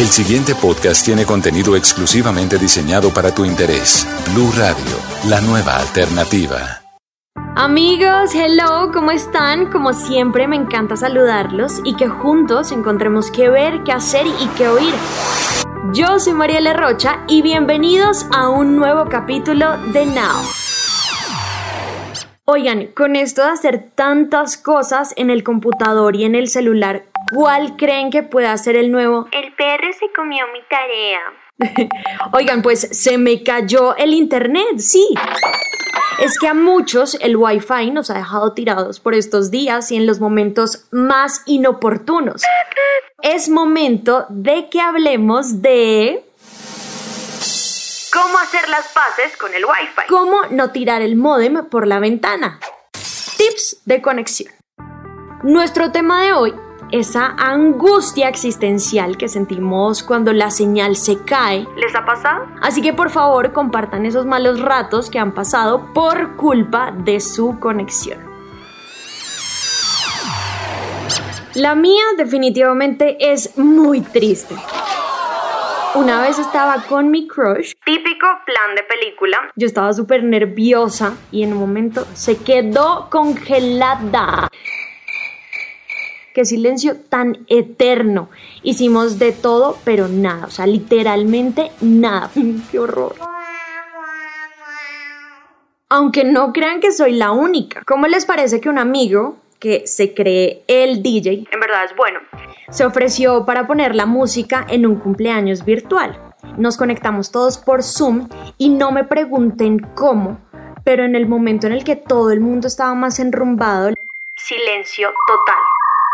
El 0.00 0.06
siguiente 0.06 0.54
podcast 0.54 1.04
tiene 1.04 1.26
contenido 1.26 1.76
exclusivamente 1.76 2.56
diseñado 2.56 3.12
para 3.12 3.34
tu 3.34 3.44
interés. 3.44 4.08
Blue 4.32 4.50
Radio, 4.56 4.96
la 5.28 5.42
nueva 5.42 5.76
alternativa. 5.76 6.80
Amigos, 7.54 8.34
hello, 8.34 8.92
¿cómo 8.94 9.10
están? 9.10 9.70
Como 9.70 9.92
siempre 9.92 10.48
me 10.48 10.56
encanta 10.56 10.96
saludarlos 10.96 11.82
y 11.84 11.96
que 11.96 12.08
juntos 12.08 12.72
encontremos 12.72 13.30
qué 13.30 13.50
ver, 13.50 13.82
qué 13.84 13.92
hacer 13.92 14.26
y 14.26 14.46
qué 14.56 14.68
oír. 14.68 14.94
Yo 15.92 16.18
soy 16.18 16.32
Mariela 16.32 16.72
Rocha 16.72 17.22
y 17.28 17.42
bienvenidos 17.42 18.24
a 18.32 18.48
un 18.48 18.76
nuevo 18.76 19.04
capítulo 19.10 19.76
de 19.92 20.06
Now. 20.06 20.40
Oigan, 22.46 22.86
con 22.96 23.16
esto 23.16 23.42
de 23.44 23.50
hacer 23.50 23.90
tantas 23.94 24.56
cosas 24.56 25.12
en 25.16 25.28
el 25.28 25.44
computador 25.44 26.16
y 26.16 26.24
en 26.24 26.34
el 26.34 26.48
celular, 26.48 27.04
¿cuál 27.32 27.76
creen 27.76 28.10
que 28.10 28.22
pueda 28.22 28.56
ser 28.58 28.76
el 28.76 28.90
nuevo? 28.90 29.28
El 29.32 29.52
perro 29.54 29.92
se 29.98 30.10
comió 30.12 30.44
mi 30.52 30.60
tarea. 30.68 31.20
Oigan, 32.32 32.62
pues 32.62 32.80
se 32.80 33.18
me 33.18 33.42
cayó 33.42 33.94
el 33.96 34.14
internet, 34.14 34.78
sí. 34.78 35.06
Es 36.18 36.38
que 36.38 36.48
a 36.48 36.54
muchos 36.54 37.16
el 37.20 37.36
Wi-Fi 37.36 37.90
nos 37.90 38.10
ha 38.10 38.14
dejado 38.14 38.52
tirados 38.54 39.00
por 39.00 39.14
estos 39.14 39.50
días 39.50 39.90
y 39.90 39.96
en 39.96 40.06
los 40.06 40.20
momentos 40.20 40.86
más 40.90 41.42
inoportunos. 41.46 42.42
Es 43.22 43.48
momento 43.50 44.24
de 44.30 44.68
que 44.70 44.80
hablemos 44.80 45.60
de 45.60 46.24
¿Cómo 48.12 48.38
hacer 48.38 48.68
las 48.68 48.88
paces 48.88 49.36
con 49.36 49.54
el 49.54 49.64
Wi-Fi? 49.64 50.06
cómo 50.08 50.42
no 50.50 50.70
tirar 50.70 51.00
el 51.02 51.16
módem 51.16 51.66
por 51.68 51.86
la 51.86 52.00
ventana. 52.00 52.58
Tips 53.36 53.82
de 53.84 54.02
conexión. 54.02 54.52
Nuestro 55.42 55.92
tema 55.92 56.22
de 56.24 56.32
hoy, 56.32 56.54
esa 56.92 57.34
angustia 57.38 58.28
existencial 58.28 59.16
que 59.16 59.28
sentimos 59.28 60.02
cuando 60.02 60.32
la 60.32 60.50
señal 60.50 60.96
se 60.96 61.22
cae. 61.24 61.66
¿Les 61.76 61.94
ha 61.94 62.04
pasado? 62.04 62.46
Así 62.60 62.82
que 62.82 62.92
por 62.92 63.10
favor 63.10 63.52
compartan 63.52 64.06
esos 64.06 64.26
malos 64.26 64.60
ratos 64.60 65.10
que 65.10 65.18
han 65.18 65.32
pasado 65.32 65.92
por 65.92 66.36
culpa 66.36 66.92
de 66.92 67.20
su 67.20 67.58
conexión. 67.58 68.18
La 71.54 71.74
mía 71.74 72.04
definitivamente 72.16 73.32
es 73.32 73.58
muy 73.58 74.00
triste. 74.02 74.54
Una 75.96 76.22
vez 76.22 76.38
estaba 76.38 76.84
con 76.88 77.10
mi 77.10 77.26
crush 77.26 77.72
Típico 77.84 78.26
plan 78.46 78.76
de 78.76 78.84
película. 78.84 79.50
yo 79.56 79.66
estaba 79.66 79.92
súper 79.92 80.22
nerviosa 80.22 81.14
y 81.32 81.42
en 81.42 81.52
un 81.52 81.58
momento 81.58 82.06
se 82.14 82.36
quedó 82.38 83.08
congelada. 83.10 84.48
Qué 86.34 86.44
silencio 86.44 86.96
tan 86.96 87.38
eterno. 87.48 88.30
Hicimos 88.62 89.18
de 89.18 89.32
todo, 89.32 89.78
pero 89.84 90.06
nada. 90.08 90.46
O 90.46 90.50
sea, 90.50 90.66
literalmente 90.66 91.70
nada. 91.80 92.30
Qué 92.70 92.78
horror. 92.78 93.14
Aunque 95.88 96.22
no 96.24 96.52
crean 96.52 96.80
que 96.80 96.92
soy 96.92 97.12
la 97.14 97.32
única. 97.32 97.82
¿Cómo 97.84 98.06
les 98.06 98.24
parece 98.24 98.60
que 98.60 98.68
un 98.68 98.78
amigo 98.78 99.36
que 99.58 99.86
se 99.86 100.14
cree 100.14 100.62
el 100.68 101.02
DJ 101.02 101.44
En 101.50 101.60
verdad 101.60 101.84
es 101.84 101.94
bueno. 101.96 102.20
se 102.70 102.84
ofreció 102.86 103.44
para 103.44 103.66
poner 103.66 103.94
la 103.96 104.06
música 104.06 104.64
en 104.68 104.86
un 104.86 104.96
cumpleaños 104.96 105.64
virtual. 105.64 106.18
Nos 106.56 106.76
conectamos 106.76 107.30
todos 107.32 107.58
por 107.58 107.82
Zoom 107.82 108.28
y 108.56 108.70
no 108.70 108.92
me 108.92 109.04
pregunten 109.04 109.78
cómo, 109.94 110.38
pero 110.84 111.04
en 111.04 111.14
el 111.14 111.26
momento 111.26 111.66
en 111.66 111.72
el 111.74 111.84
que 111.84 111.96
todo 111.96 112.30
el 112.30 112.40
mundo 112.40 112.68
estaba 112.68 112.94
más 112.94 113.18
enrumbado, 113.18 113.90
Silencio 114.36 115.10
total. 115.26 115.58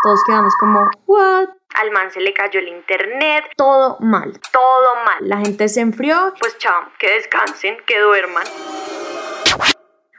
Todos 0.07 0.23
quedamos 0.25 0.55
como, 0.55 0.89
¿what? 1.05 1.49
Al 1.75 1.91
man 1.91 2.09
se 2.11 2.21
le 2.21 2.33
cayó 2.33 2.61
el 2.61 2.69
internet. 2.69 3.43
Todo 3.57 3.97
mal. 3.99 4.39
Todo 4.53 4.95
mal. 5.05 5.17
La 5.19 5.37
gente 5.39 5.67
se 5.67 5.81
enfrió. 5.81 6.33
Pues 6.39 6.57
chao, 6.59 6.81
que 6.97 7.11
descansen, 7.11 7.75
que 7.85 7.99
duerman. 7.99 8.45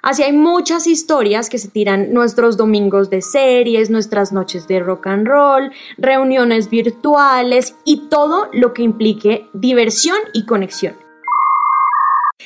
Así 0.02 0.22
hay 0.22 0.32
muchas 0.32 0.86
historias 0.86 1.48
que 1.48 1.56
se 1.56 1.70
tiran 1.70 2.12
nuestros 2.12 2.58
domingos 2.58 3.08
de 3.08 3.22
series, 3.22 3.88
nuestras 3.88 4.30
noches 4.30 4.68
de 4.68 4.78
rock 4.80 5.06
and 5.06 5.26
roll, 5.26 5.72
reuniones 5.96 6.68
virtuales 6.68 7.74
y 7.86 8.10
todo 8.10 8.50
lo 8.52 8.74
que 8.74 8.82
implique 8.82 9.48
diversión 9.54 10.18
y 10.34 10.44
conexión. 10.44 10.98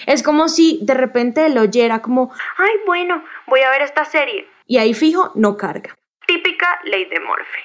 Es 0.06 0.22
como 0.22 0.47
si 0.48 0.78
de 0.82 0.94
repente 0.94 1.47
él 1.47 1.58
oyera 1.58 2.02
como, 2.02 2.32
Ay, 2.56 2.70
bueno, 2.86 3.25
voy 3.48 3.62
a 3.62 3.70
ver 3.70 3.82
esta 3.82 4.04
serie. 4.04 4.48
y 4.69 4.78
ahí 4.78 4.94
fijo, 4.94 5.32
no 5.34 5.56
carga. 5.56 5.97
Típica 6.62 6.78
ley 6.84 7.05
de 7.06 7.19
Morphy. 7.21 7.62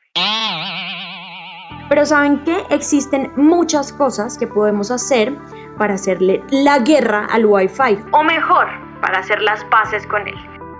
Pero 1.89 2.05
¿saben 2.05 2.43
qué? 2.43 2.65
Existen 2.69 3.31
muchas 3.35 3.93
cosas 3.93 4.37
que 4.37 4.47
podemos 4.47 4.91
hacer 4.91 5.37
para 5.77 5.93
hacerle 5.93 6.43
la 6.49 6.79
guerra 6.79 7.27
al 7.29 7.45
Wi-Fi. 7.45 7.99
O 8.11 8.23
mejor, 8.23 8.67
para 9.01 9.19
hacer 9.19 9.41
las 9.41 9.63
paces 9.65 10.05
con 10.07 10.27
él. 10.27 10.35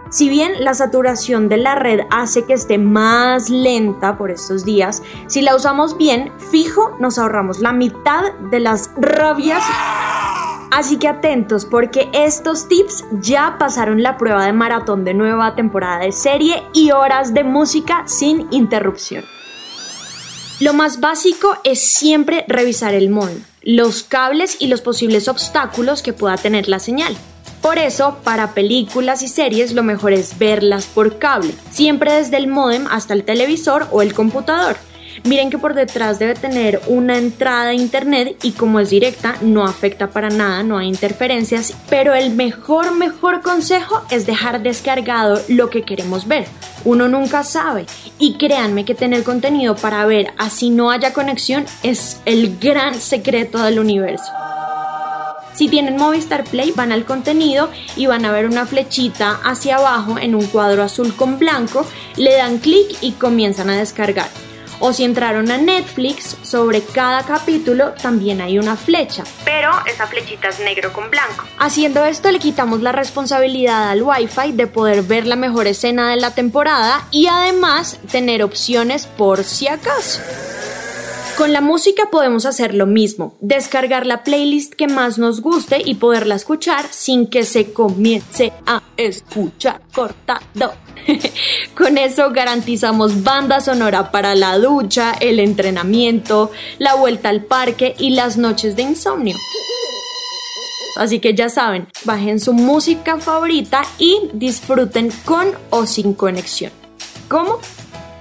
Si 0.09 0.29
bien 0.29 0.53
la 0.63 0.73
saturación 0.73 1.47
de 1.49 1.57
la 1.57 1.75
red 1.75 2.01
hace 2.09 2.45
que 2.45 2.53
esté 2.53 2.77
más 2.77 3.49
lenta 3.49 4.17
por 4.17 4.31
estos 4.31 4.65
días, 4.65 5.03
si 5.27 5.41
la 5.41 5.55
usamos 5.55 5.97
bien, 5.97 6.31
fijo, 6.51 6.95
nos 6.99 7.19
ahorramos 7.19 7.59
la 7.59 7.71
mitad 7.71 8.33
de 8.49 8.59
las 8.61 8.91
rabias. 8.97 9.63
Así 10.71 10.97
que 10.97 11.07
atentos 11.07 11.65
porque 11.65 12.09
estos 12.13 12.67
tips 12.67 13.05
ya 13.21 13.57
pasaron 13.57 14.03
la 14.03 14.17
prueba 14.17 14.45
de 14.45 14.53
maratón 14.53 15.05
de 15.05 15.13
nueva 15.13 15.55
temporada 15.55 15.99
de 15.99 16.11
serie 16.11 16.63
y 16.73 16.91
horas 16.91 17.33
de 17.33 17.43
música 17.43 18.03
sin 18.07 18.47
interrupción. 18.51 19.23
Lo 20.59 20.73
más 20.73 20.99
básico 20.99 21.55
es 21.63 21.87
siempre 21.87 22.43
revisar 22.47 22.93
el 22.93 23.09
modem, 23.09 23.43
los 23.61 24.03
cables 24.03 24.57
y 24.59 24.67
los 24.67 24.81
posibles 24.81 25.27
obstáculos 25.27 26.01
que 26.01 26.13
pueda 26.13 26.35
tener 26.35 26.67
la 26.67 26.79
señal. 26.79 27.15
Por 27.61 27.77
eso, 27.77 28.17
para 28.23 28.53
películas 28.53 29.21
y 29.21 29.27
series 29.27 29.73
lo 29.73 29.83
mejor 29.83 30.13
es 30.13 30.37
verlas 30.37 30.85
por 30.85 31.17
cable, 31.19 31.53
siempre 31.71 32.13
desde 32.13 32.37
el 32.37 32.47
modem 32.47 32.87
hasta 32.89 33.13
el 33.13 33.23
televisor 33.23 33.87
o 33.91 34.01
el 34.01 34.13
computador. 34.13 34.77
Miren 35.23 35.49
que 35.49 35.57
por 35.57 35.73
detrás 35.73 36.19
debe 36.19 36.35
tener 36.35 36.81
una 36.87 37.17
entrada 37.17 37.69
a 37.69 37.73
internet 37.73 38.37
y 38.43 38.51
como 38.51 38.79
es 38.79 38.89
directa 38.89 39.35
no 39.41 39.65
afecta 39.65 40.07
para 40.07 40.29
nada, 40.29 40.63
no 40.63 40.77
hay 40.77 40.87
interferencias, 40.87 41.73
pero 41.89 42.13
el 42.13 42.31
mejor 42.31 42.95
mejor 42.95 43.41
consejo 43.41 44.01
es 44.09 44.25
dejar 44.25 44.61
descargado 44.61 45.41
lo 45.47 45.69
que 45.69 45.83
queremos 45.83 46.27
ver. 46.27 46.45
Uno 46.85 47.07
nunca 47.07 47.43
sabe 47.43 47.85
y 48.19 48.37
créanme 48.37 48.85
que 48.85 48.95
tener 48.95 49.23
contenido 49.23 49.75
para 49.75 50.05
ver 50.05 50.33
así 50.37 50.69
no 50.69 50.91
haya 50.91 51.13
conexión 51.13 51.65
es 51.83 52.21
el 52.25 52.57
gran 52.59 52.95
secreto 52.95 53.61
del 53.63 53.79
universo. 53.79 54.31
Si 55.57 55.67
tienen 55.69 55.97
Movistar 55.97 56.43
Play, 56.43 56.71
van 56.71 56.91
al 56.91 57.03
contenido 57.03 57.71
y 57.95 58.05
van 58.05 58.25
a 58.25 58.31
ver 58.31 58.45
una 58.45 58.67
flechita 58.67 59.39
hacia 59.43 59.77
abajo 59.77 60.19
en 60.19 60.35
un 60.35 60.45
cuadro 60.45 60.83
azul 60.83 61.15
con 61.15 61.39
blanco, 61.39 61.83
le 62.15 62.35
dan 62.35 62.59
clic 62.59 62.95
y 63.01 63.13
comienzan 63.13 63.71
a 63.71 63.77
descargar. 63.77 64.29
O 64.79 64.93
si 64.93 65.03
entraron 65.03 65.49
a 65.51 65.57
Netflix, 65.57 66.37
sobre 66.43 66.81
cada 66.81 67.23
capítulo 67.23 67.93
también 68.01 68.41
hay 68.41 68.59
una 68.59 68.75
flecha. 68.75 69.23
Pero 69.43 69.71
esa 69.85 70.05
flechita 70.07 70.49
es 70.49 70.59
negro 70.59 70.93
con 70.93 71.09
blanco. 71.09 71.45
Haciendo 71.57 72.05
esto 72.05 72.31
le 72.31 72.39
quitamos 72.39 72.81
la 72.81 72.91
responsabilidad 72.91 73.89
al 73.89 74.03
Wi-Fi 74.03 74.51
de 74.53 74.67
poder 74.67 75.03
ver 75.03 75.25
la 75.25 75.35
mejor 75.35 75.67
escena 75.67 76.09
de 76.09 76.17
la 76.17 76.31
temporada 76.31 77.07
y 77.11 77.27
además 77.27 77.99
tener 78.11 78.43
opciones 78.43 79.07
por 79.07 79.43
si 79.43 79.67
acaso. 79.67 80.21
Con 81.37 81.53
la 81.53 81.61
música 81.61 82.09
podemos 82.09 82.47
hacer 82.47 82.73
lo 82.73 82.87
mismo, 82.87 83.37
descargar 83.41 84.07
la 84.07 84.23
playlist 84.23 84.73
que 84.73 84.87
más 84.87 85.19
nos 85.19 85.41
guste 85.41 85.79
y 85.85 85.93
poderla 85.93 86.33
escuchar 86.33 86.87
sin 86.89 87.27
que 87.27 87.43
se 87.45 87.73
comience 87.73 88.53
a 88.65 88.81
escuchar 88.97 89.81
cortado. 89.93 90.73
Con 91.75 91.97
eso 91.97 92.31
garantizamos 92.31 93.23
banda 93.23 93.59
sonora 93.59 94.11
para 94.11 94.35
la 94.35 94.57
ducha, 94.57 95.13
el 95.19 95.39
entrenamiento, 95.39 96.51
la 96.77 96.95
vuelta 96.95 97.29
al 97.29 97.43
parque 97.43 97.95
y 97.97 98.11
las 98.11 98.37
noches 98.37 98.75
de 98.75 98.83
insomnio. 98.83 99.35
Así 100.97 101.19
que 101.19 101.35
ya 101.35 101.49
saben, 101.49 101.87
bajen 102.05 102.39
su 102.39 102.53
música 102.53 103.17
favorita 103.17 103.83
y 103.99 104.29
disfruten 104.33 105.11
con 105.25 105.51
o 105.69 105.85
sin 105.85 106.13
conexión. 106.13 106.71
¿Cómo? 107.27 107.59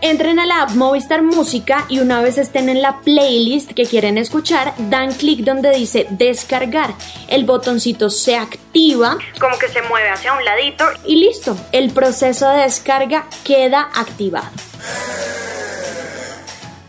Entren 0.03 0.39
a 0.39 0.47
la 0.47 0.63
app 0.63 0.71
Movistar 0.73 1.23
Música 1.23 1.87
y 1.89 2.01
una 2.01 2.21
vez 2.21 2.39
estén 2.39 2.69
en 2.69 2.83
la 2.83 3.01
playlist 3.01 3.73
que 3.73 3.87
quieren 3.87 4.19
escuchar, 4.19 4.75
dan 4.91 5.13
clic 5.13 5.41
donde 5.41 5.71
dice 5.71 6.07
descargar. 6.11 6.95
El 7.29 7.45
botoncito 7.45 8.11
se 8.11 8.37
activa 8.37 9.19
Como 9.41 9.59
que 9.59 9.69
se 9.69 9.83
mueve 9.83 10.09
hacia 10.11 10.35
un 10.35 10.45
ladito. 10.45 10.85
y 11.07 11.17
listo. 11.17 11.57
El 11.73 11.91
proceso 11.91 12.49
de 12.51 12.63
descarga 12.63 13.27
queda 13.45 13.89
activado. 13.95 14.49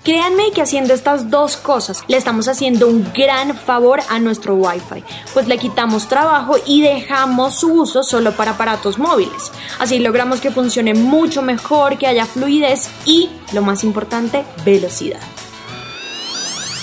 Créanme 0.08 0.54
que 0.54 0.62
haciendo 0.62 0.94
estas 0.94 1.30
dos 1.30 1.58
cosas 1.58 2.02
le 2.08 2.16
estamos 2.16 2.48
haciendo 2.48 2.88
un 2.88 3.12
gran 3.12 3.54
favor 3.58 4.00
a 4.08 4.20
nuestro 4.20 4.54
Wi-Fi, 4.54 5.04
pues 5.34 5.50
le 5.50 5.58
quitamos 5.58 6.08
trabajo 6.08 6.56
y 6.66 6.82
dejamos 6.82 7.60
su 7.60 7.74
uso 7.74 8.04
solo 8.04 8.32
para 8.32 8.52
aparatos 8.52 9.00
móviles. 9.00 9.52
Así 9.82 10.00
logramos 10.00 10.40
que 10.40 10.50
funcione 10.50 10.94
mucho 10.94 11.42
mejor, 11.42 11.98
que 11.98 12.08
haya 12.08 12.26
fluidez 12.26 12.90
y, 13.06 13.30
lo 13.52 13.64
más 13.64 13.84
importante, 13.84 14.46
velocidad. 14.64 15.20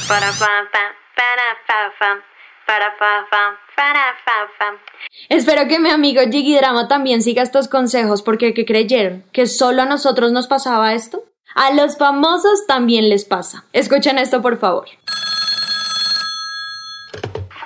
Para 0.06 0.31
para 2.99 3.55
para. 3.75 4.77
Espero 5.31 5.67
que 5.67 5.79
mi 5.79 5.88
amigo 5.88 6.20
Jiggy 6.31 6.56
Drama 6.59 6.88
también 6.88 7.23
siga 7.23 7.43
estos 7.43 7.69
consejos 7.69 8.20
porque 8.20 8.53
¿qué 8.53 8.67
creyeron? 8.67 9.25
¿Que 9.32 9.47
solo 9.47 9.81
a 9.81 9.87
nosotros 9.87 10.31
nos 10.31 10.47
pasaba 10.47 10.93
esto? 10.93 11.25
A 11.55 11.70
los 11.73 11.99
famosos 11.99 12.67
también 12.67 13.08
les 13.08 13.25
pasa. 13.25 13.64
Escuchen 13.73 14.19
esto 14.19 14.43
por 14.43 14.58
favor. 14.58 14.87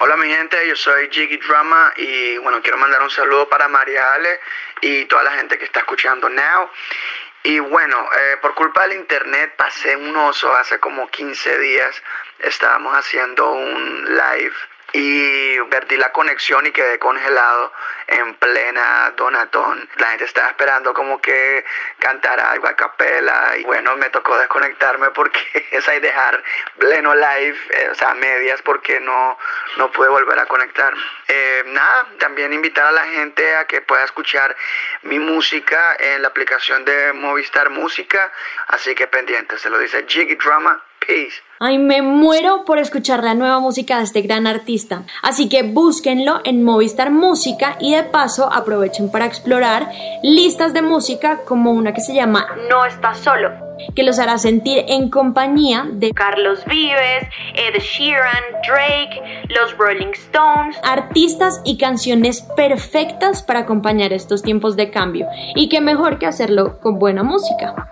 Hola 0.01 0.17
mi 0.17 0.29
gente, 0.29 0.57
yo 0.69 0.77
soy 0.77 1.09
Jiggy 1.11 1.39
Drama 1.39 1.93
y 1.97 2.39
bueno, 2.39 2.61
quiero 2.63 2.79
mandar 2.79 3.03
un 3.03 3.11
saludo 3.11 3.49
para 3.49 3.67
María 3.69 4.15
Ale 4.15 4.41
y 4.81 5.05
toda 5.07 5.25
la 5.25 5.33
gente 5.33 5.59
que 5.59 5.65
está 5.65 5.81
escuchando 5.81 6.29
Now. 6.29 6.69
Y 7.45 7.59
bueno, 7.61 7.97
eh, 8.19 8.37
por 8.43 8.55
culpa 8.55 8.83
del 8.87 8.99
internet 8.99 9.55
pasé 9.57 9.97
un 9.97 10.15
oso 10.17 10.55
hace 10.55 10.79
como 10.79 11.09
15 11.09 11.59
días. 11.59 12.03
Estábamos 12.41 12.95
haciendo 12.95 13.51
un 13.53 14.05
live 14.05 14.55
y 14.93 15.61
perdí 15.65 15.97
la 15.97 16.13
conexión 16.13 16.67
y 16.67 16.73
quedé 16.73 16.99
congelado 16.99 17.73
en 18.07 18.35
plena 18.37 19.13
donatón. 19.17 19.89
La 19.97 20.09
gente 20.09 20.25
estaba 20.25 20.49
esperando 20.49 20.95
como 20.95 21.21
que 21.21 21.65
cantara 21.99 22.51
algo 22.51 22.69
a 22.69 22.75
capela 22.75 23.55
y 23.59 23.65
bueno, 23.65 23.97
me 23.97 24.09
tocó 24.09 24.39
desconectarme 24.39 25.11
porque 25.11 25.41
es 25.71 25.87
ahí 25.89 26.01
dejar 26.01 26.43
pleno 26.79 27.15
live, 27.15 27.59
eh, 27.71 27.89
o 27.91 27.95
sea, 27.95 28.15
medias 28.15 28.63
porque 28.63 28.99
no, 29.01 29.39
no 29.77 29.93
pude 29.93 30.09
volver 30.09 30.39
a 30.39 30.47
conectarme. 30.47 31.03
Eh, 31.29 31.65
nada, 31.67 32.07
también 32.19 32.53
invitar 32.53 32.87
a 32.87 32.93
la 32.93 33.05
gente 33.05 33.55
a 33.57 33.67
que 33.67 33.83
pueda 33.83 34.05
escuchar 34.05 34.57
mi 35.03 35.19
música 35.19 35.97
en 35.99 36.23
la 36.23 36.29
aplicación 36.29 36.85
de 36.87 37.13
Movistar 37.13 37.69
Música, 37.69 38.33
así 38.69 38.95
que 38.95 39.07
pendiente, 39.07 39.59
se 39.59 39.69
lo 39.69 39.79
dice 39.79 40.07
Jiggy 40.09 40.37
Drama, 40.37 40.83
peace. 41.07 41.35
Ay, 41.61 41.79
me 41.79 42.03
muero 42.03 42.65
por 42.65 42.79
escuchar 42.79 43.25
la 43.25 43.35
nueva 43.35 43.59
música 43.59 43.99
de 43.99 44.05
este 44.05 44.23
gran 44.23 44.47
artista. 44.47 45.03
Así 45.23 45.49
que 45.49 45.65
búsquenlo 45.65 46.41
en 46.45 46.63
Movistar 46.63 47.11
Música 47.11 47.77
y 47.81 47.95
de 47.95 48.05
paso 48.05 48.53
aprovechen 48.53 49.11
para 49.11 49.27
explorar 49.27 49.91
listas 50.23 50.73
de 50.73 50.83
música 50.83 51.41
como 51.45 51.73
una 51.73 51.93
que 51.93 52.01
se 52.01 52.15
llama 52.15 52.47
No 52.71 52.85
estás 52.85 53.19
solo. 53.19 53.51
que 53.95 54.03
los 54.03 54.19
hará 54.19 54.39
sentir 54.39 54.85
en 54.89 55.09
compañía 55.09 55.87
de 55.91 56.13
Carlos 56.13 56.65
Vives, 56.67 57.25
Ed 57.55 57.81
Sheeran, 57.81 58.45
Drake, 58.67 59.45
los 59.49 59.77
Rolling 59.79 60.13
Stones. 60.15 60.77
artistas 60.85 61.61
y 61.65 61.77
canciones 61.79 62.43
perfectas 62.57 63.43
para 63.43 63.61
acompañar 63.61 64.13
estos 64.13 64.43
tiempos 64.43 64.77
de 64.77 64.91
cambio. 64.91 65.27
Y 65.55 65.69
qué 65.69 65.81
mejor 65.81 66.19
que 66.19 66.27
hacerlo 66.27 66.79
con 66.81 66.99
buena 66.99 67.23
música. 67.23 67.89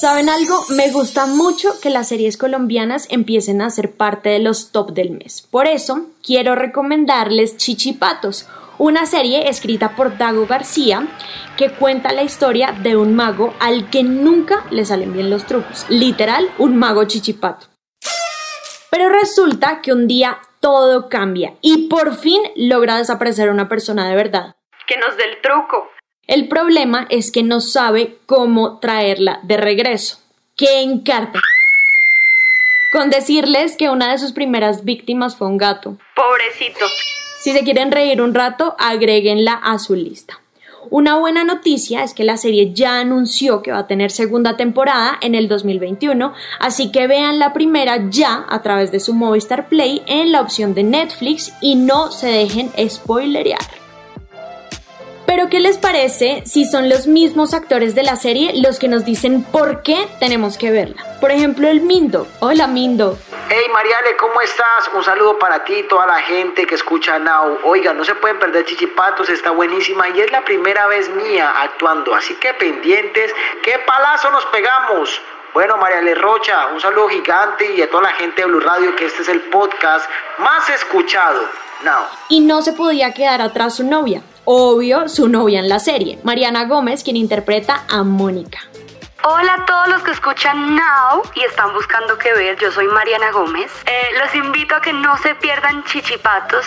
¿Saben 0.00 0.30
algo? 0.30 0.64
Me 0.70 0.90
gusta 0.90 1.26
mucho 1.26 1.78
que 1.78 1.90
las 1.90 2.08
series 2.08 2.38
colombianas 2.38 3.06
empiecen 3.10 3.60
a 3.60 3.68
ser 3.68 3.92
parte 3.92 4.30
de 4.30 4.38
los 4.38 4.72
top 4.72 4.92
del 4.92 5.10
mes. 5.10 5.46
Por 5.50 5.66
eso, 5.66 6.06
quiero 6.24 6.54
recomendarles 6.54 7.58
Chichipatos, 7.58 8.48
una 8.78 9.04
serie 9.04 9.50
escrita 9.50 9.94
por 9.96 10.16
Dago 10.16 10.46
García 10.46 11.06
que 11.58 11.72
cuenta 11.72 12.14
la 12.14 12.22
historia 12.22 12.72
de 12.72 12.96
un 12.96 13.14
mago 13.14 13.52
al 13.60 13.90
que 13.90 14.02
nunca 14.02 14.64
le 14.70 14.86
salen 14.86 15.12
bien 15.12 15.28
los 15.28 15.44
trucos. 15.44 15.84
Literal, 15.90 16.50
un 16.56 16.78
mago 16.78 17.04
chichipato. 17.04 17.66
Pero 18.90 19.10
resulta 19.10 19.82
que 19.82 19.92
un 19.92 20.08
día 20.08 20.38
todo 20.60 21.10
cambia 21.10 21.56
y 21.60 21.88
por 21.88 22.16
fin 22.16 22.40
logra 22.56 22.96
desaparecer 22.96 23.50
una 23.50 23.68
persona 23.68 24.08
de 24.08 24.16
verdad. 24.16 24.56
Que 24.86 24.96
nos 24.96 25.14
dé 25.18 25.24
el 25.24 25.42
truco. 25.42 25.90
El 26.30 26.46
problema 26.46 27.08
es 27.10 27.32
que 27.32 27.42
no 27.42 27.60
sabe 27.60 28.18
cómo 28.24 28.78
traerla 28.78 29.40
de 29.42 29.56
regreso. 29.56 30.20
¡Qué 30.56 30.80
encarta! 30.80 31.40
Con 32.92 33.10
decirles 33.10 33.76
que 33.76 33.90
una 33.90 34.12
de 34.12 34.18
sus 34.18 34.30
primeras 34.30 34.84
víctimas 34.84 35.34
fue 35.34 35.48
un 35.48 35.56
gato. 35.56 35.96
Pobrecito. 36.14 36.86
Si 37.40 37.50
se 37.50 37.64
quieren 37.64 37.90
reír 37.90 38.22
un 38.22 38.32
rato, 38.32 38.76
agréguenla 38.78 39.54
a 39.54 39.80
su 39.80 39.96
lista. 39.96 40.40
Una 40.88 41.16
buena 41.16 41.42
noticia 41.42 42.04
es 42.04 42.14
que 42.14 42.22
la 42.22 42.36
serie 42.36 42.72
ya 42.74 43.00
anunció 43.00 43.60
que 43.60 43.72
va 43.72 43.78
a 43.78 43.86
tener 43.88 44.12
segunda 44.12 44.56
temporada 44.56 45.18
en 45.20 45.34
el 45.34 45.48
2021, 45.48 46.32
así 46.60 46.92
que 46.92 47.08
vean 47.08 47.40
la 47.40 47.52
primera 47.52 48.08
ya 48.08 48.46
a 48.48 48.62
través 48.62 48.92
de 48.92 49.00
su 49.00 49.14
Movistar 49.14 49.68
Play 49.68 50.02
en 50.06 50.30
la 50.30 50.42
opción 50.42 50.74
de 50.74 50.84
Netflix 50.84 51.52
y 51.60 51.74
no 51.74 52.12
se 52.12 52.28
dejen 52.28 52.70
spoilerear. 52.88 53.79
Pero 55.30 55.48
¿qué 55.48 55.60
les 55.60 55.78
parece 55.78 56.42
si 56.44 56.64
son 56.64 56.88
los 56.88 57.06
mismos 57.06 57.54
actores 57.54 57.94
de 57.94 58.02
la 58.02 58.16
serie 58.16 58.50
los 58.60 58.80
que 58.80 58.88
nos 58.88 59.04
dicen 59.04 59.44
por 59.44 59.82
qué 59.82 60.08
tenemos 60.18 60.58
que 60.58 60.72
verla? 60.72 60.96
Por 61.20 61.30
ejemplo, 61.30 61.68
el 61.68 61.82
Mindo. 61.82 62.26
Hola 62.40 62.66
Mindo. 62.66 63.16
Hey 63.48 63.66
Mariale, 63.72 64.16
¿cómo 64.16 64.40
estás? 64.40 64.90
Un 64.92 65.04
saludo 65.04 65.38
para 65.38 65.62
ti 65.62 65.72
y 65.72 65.82
toda 65.84 66.04
la 66.08 66.16
gente 66.16 66.66
que 66.66 66.74
escucha 66.74 67.20
Now. 67.20 67.58
Oiga, 67.62 67.92
no 67.92 68.02
se 68.02 68.16
pueden 68.16 68.40
perder 68.40 68.64
Chichipatos, 68.64 69.30
está 69.30 69.52
buenísima 69.52 70.08
y 70.08 70.20
es 70.20 70.32
la 70.32 70.44
primera 70.44 70.88
vez 70.88 71.08
mía 71.10 71.54
actuando, 71.62 72.12
así 72.12 72.34
que 72.34 72.52
pendientes, 72.54 73.32
¿qué 73.62 73.78
palazo 73.86 74.32
nos 74.32 74.44
pegamos? 74.46 75.22
Bueno, 75.54 75.76
Mariale 75.76 76.16
Rocha, 76.16 76.66
un 76.74 76.80
saludo 76.80 77.08
gigante 77.08 77.72
y 77.76 77.82
a 77.82 77.88
toda 77.88 78.02
la 78.02 78.14
gente 78.14 78.42
de 78.42 78.48
Blue 78.48 78.58
Radio 78.58 78.96
que 78.96 79.06
este 79.06 79.22
es 79.22 79.28
el 79.28 79.42
podcast 79.42 80.10
más 80.38 80.68
escuchado. 80.70 81.38
Now. 81.84 82.06
Y 82.28 82.40
no 82.40 82.62
se 82.62 82.72
podía 82.72 83.14
quedar 83.14 83.40
atrás 83.40 83.76
su 83.76 83.84
novia. 83.84 84.22
Obvio, 84.52 85.08
su 85.08 85.28
novia 85.28 85.60
en 85.60 85.68
la 85.68 85.78
serie, 85.78 86.18
Mariana 86.24 86.64
Gómez, 86.64 87.04
quien 87.04 87.14
interpreta 87.14 87.84
a 87.88 88.02
Mónica. 88.02 88.58
Hola 89.22 89.54
a 89.54 89.64
todos 89.64 89.88
los 89.90 90.02
que 90.02 90.10
escuchan 90.10 90.74
Now 90.74 91.22
y 91.36 91.44
están 91.44 91.72
buscando 91.72 92.18
qué 92.18 92.32
ver. 92.32 92.58
Yo 92.58 92.72
soy 92.72 92.88
Mariana 92.88 93.30
Gómez. 93.30 93.70
Eh, 93.86 94.18
los 94.18 94.34
invito 94.34 94.74
a 94.74 94.80
que 94.80 94.92
no 94.92 95.16
se 95.18 95.36
pierdan 95.36 95.84
Chichipatos. 95.84 96.66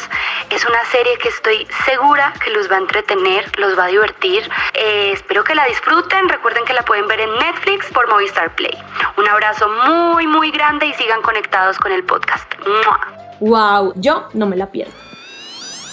Es 0.50 0.66
una 0.66 0.82
serie 0.94 1.18
que 1.18 1.28
estoy 1.28 1.68
segura 1.86 2.34
que 2.42 2.52
los 2.52 2.72
va 2.72 2.76
a 2.78 2.80
entretener, 2.80 3.52
los 3.60 3.78
va 3.78 3.84
a 3.84 3.88
divertir. 3.88 4.50
Eh, 4.76 5.12
espero 5.12 5.44
que 5.44 5.54
la 5.54 5.66
disfruten. 5.66 6.30
Recuerden 6.30 6.64
que 6.64 6.72
la 6.72 6.86
pueden 6.86 7.06
ver 7.10 7.20
en 7.20 7.36
Netflix 7.36 7.88
por 7.92 8.08
Movistar 8.08 8.56
Play. 8.56 8.82
Un 9.18 9.28
abrazo 9.28 9.68
muy, 9.90 10.26
muy 10.26 10.52
grande 10.52 10.86
y 10.86 10.94
sigan 10.94 11.22
conectados 11.22 11.78
con 11.80 11.92
el 11.92 12.06
podcast. 12.06 12.50
¡Mua! 12.66 13.34
¡Wow! 13.42 13.92
Yo 13.98 14.30
no 14.32 14.46
me 14.46 14.56
la 14.56 14.72
pierdo. 14.72 15.13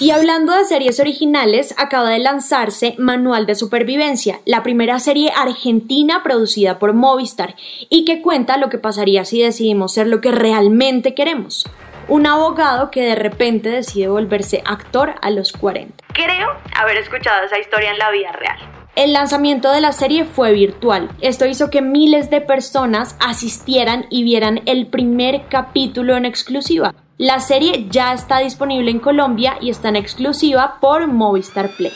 Y 0.00 0.12
hablando 0.12 0.54
de 0.54 0.64
series 0.64 0.98
originales, 0.98 1.74
acaba 1.76 2.08
de 2.08 2.18
lanzarse 2.18 2.94
Manual 2.96 3.44
de 3.44 3.54
Supervivencia, 3.54 4.40
la 4.46 4.62
primera 4.62 4.98
serie 4.98 5.30
argentina 5.36 6.22
producida 6.22 6.78
por 6.78 6.94
Movistar 6.94 7.54
y 7.90 8.06
que 8.06 8.22
cuenta 8.22 8.56
lo 8.56 8.70
que 8.70 8.78
pasaría 8.78 9.26
si 9.26 9.42
decidimos 9.42 9.92
ser 9.92 10.06
lo 10.06 10.22
que 10.22 10.32
realmente 10.32 11.14
queremos. 11.14 11.66
Un 12.08 12.26
abogado 12.26 12.90
que 12.90 13.02
de 13.02 13.14
repente 13.14 13.68
decide 13.68 14.08
volverse 14.08 14.62
actor 14.64 15.16
a 15.20 15.28
los 15.28 15.52
40. 15.52 16.02
Creo 16.14 16.48
haber 16.74 16.96
escuchado 16.96 17.44
esa 17.44 17.58
historia 17.58 17.90
en 17.90 17.98
la 17.98 18.10
vida 18.10 18.32
real. 18.32 18.56
El 18.96 19.12
lanzamiento 19.12 19.70
de 19.70 19.82
la 19.82 19.92
serie 19.92 20.24
fue 20.24 20.52
virtual. 20.52 21.10
Esto 21.20 21.44
hizo 21.44 21.68
que 21.68 21.82
miles 21.82 22.30
de 22.30 22.40
personas 22.40 23.16
asistieran 23.20 24.06
y 24.08 24.22
vieran 24.24 24.62
el 24.64 24.86
primer 24.86 25.42
capítulo 25.50 26.16
en 26.16 26.24
exclusiva. 26.24 26.94
La 27.22 27.38
serie 27.38 27.86
ya 27.90 28.14
está 28.14 28.38
disponible 28.38 28.90
en 28.90 28.98
Colombia 28.98 29.58
y 29.60 29.68
está 29.68 29.90
en 29.90 29.96
exclusiva 29.96 30.78
por 30.80 31.06
Movistar 31.06 31.68
Play. 31.76 31.92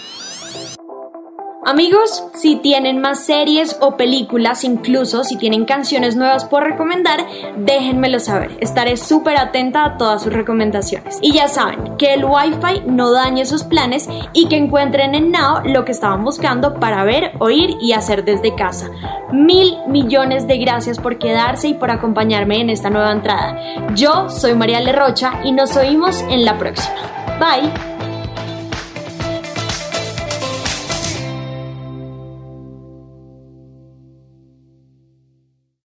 Amigos, 1.66 2.24
si 2.34 2.56
tienen 2.56 3.00
más 3.00 3.24
series 3.24 3.78
o 3.80 3.96
películas, 3.96 4.64
incluso 4.64 5.24
si 5.24 5.38
tienen 5.38 5.64
canciones 5.64 6.14
nuevas 6.14 6.44
por 6.44 6.62
recomendar, 6.62 7.24
déjenmelo 7.56 8.20
saber. 8.20 8.56
Estaré 8.60 8.98
súper 8.98 9.38
atenta 9.38 9.84
a 9.84 9.96
todas 9.96 10.22
sus 10.22 10.32
recomendaciones. 10.32 11.18
Y 11.22 11.32
ya 11.32 11.48
saben, 11.48 11.96
que 11.96 12.12
el 12.12 12.24
Wi-Fi 12.26 12.82
no 12.86 13.12
dañe 13.12 13.46
sus 13.46 13.64
planes 13.64 14.08
y 14.34 14.46
que 14.48 14.56
encuentren 14.56 15.14
en 15.14 15.30
Now 15.30 15.62
lo 15.64 15.86
que 15.86 15.92
estaban 15.92 16.22
buscando 16.22 16.74
para 16.74 17.02
ver, 17.04 17.32
oír 17.38 17.76
y 17.80 17.92
hacer 17.92 18.26
desde 18.26 18.54
casa. 18.54 18.90
Mil 19.32 19.78
millones 19.86 20.46
de 20.46 20.58
gracias 20.58 20.98
por 20.98 21.18
quedarse 21.18 21.68
y 21.68 21.74
por 21.74 21.90
acompañarme 21.90 22.60
en 22.60 22.68
esta 22.68 22.90
nueva 22.90 23.12
entrada. 23.12 23.58
Yo 23.94 24.28
soy 24.28 24.54
María 24.54 24.80
Rocha 24.92 25.40
y 25.44 25.52
nos 25.52 25.76
oímos 25.76 26.20
en 26.28 26.44
la 26.44 26.58
próxima. 26.58 26.94
Bye. 27.38 27.93